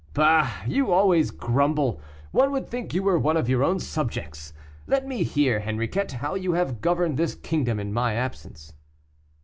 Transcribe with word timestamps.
"Bah! 0.15 0.63
you 0.65 0.91
always 0.91 1.29
grumble. 1.29 2.01
One 2.31 2.51
would 2.53 2.67
think 2.67 2.91
you 2.95 3.03
were 3.03 3.19
one 3.19 3.37
of 3.37 3.47
your 3.47 3.63
own 3.63 3.77
subjects. 3.79 4.51
Let 4.87 5.07
me 5.07 5.21
hear, 5.21 5.59
Henriquet, 5.59 6.13
how 6.21 6.33
you 6.33 6.53
have 6.53 6.81
governed 6.81 7.17
this 7.17 7.35
kingdom 7.35 7.79
in 7.79 7.93
my 7.93 8.15
absence." 8.15 8.73